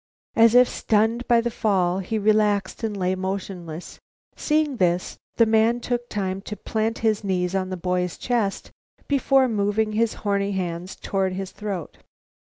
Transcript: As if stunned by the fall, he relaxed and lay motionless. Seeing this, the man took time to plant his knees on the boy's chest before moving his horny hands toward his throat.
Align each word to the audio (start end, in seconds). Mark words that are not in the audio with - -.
As 0.35 0.55
if 0.55 0.67
stunned 0.67 1.27
by 1.27 1.41
the 1.41 1.51
fall, 1.51 1.99
he 1.99 2.17
relaxed 2.17 2.83
and 2.83 2.97
lay 2.97 3.13
motionless. 3.13 3.99
Seeing 4.35 4.77
this, 4.77 5.19
the 5.35 5.45
man 5.45 5.79
took 5.79 6.09
time 6.09 6.41
to 6.41 6.57
plant 6.57 6.97
his 7.05 7.23
knees 7.23 7.53
on 7.53 7.69
the 7.69 7.77
boy's 7.77 8.17
chest 8.17 8.71
before 9.07 9.47
moving 9.47 9.91
his 9.91 10.15
horny 10.25 10.53
hands 10.53 10.95
toward 10.95 11.33
his 11.33 11.51
throat. 11.51 11.99